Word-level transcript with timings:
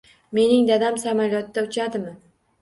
Mening 0.37 0.63
dadam 0.69 0.97
samolyotda 1.03 1.65
uchadimi? 1.69 2.17